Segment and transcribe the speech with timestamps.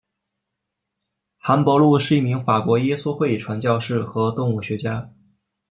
[1.37, 5.13] 韩伯禄是一名法国耶稣会传教士和动物学家。